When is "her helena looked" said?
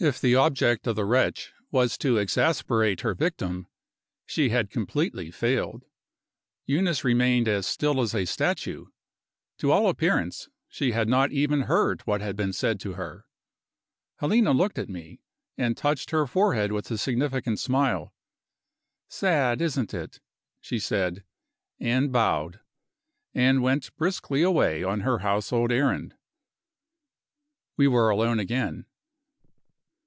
12.94-14.76